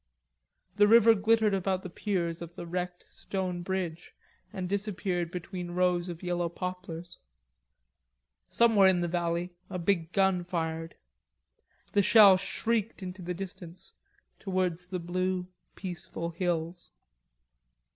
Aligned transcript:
The 0.77 0.87
river 0.87 1.13
glittered 1.13 1.53
about 1.53 1.83
the 1.83 1.89
piers 1.91 2.41
of 2.41 2.55
the 2.55 2.65
wrecked 2.65 3.03
stone 3.03 3.61
bridge, 3.61 4.15
and 4.51 4.67
disappeared 4.67 5.29
between 5.29 5.69
rows 5.75 6.09
of 6.09 6.23
yellow 6.23 6.49
poplars. 6.49 7.19
Somewhere 8.49 8.87
in 8.87 9.01
the 9.01 9.07
valley 9.07 9.51
a 9.69 9.77
big 9.77 10.11
gun 10.11 10.43
fired. 10.43 10.95
The 11.91 12.01
shell 12.01 12.35
shrieked 12.37 13.03
into 13.03 13.21
the 13.21 13.35
distance, 13.35 13.93
towards 14.39 14.87
the 14.87 14.97
blue, 14.97 15.45
peaceful 15.75 16.31
hills. 16.31 16.89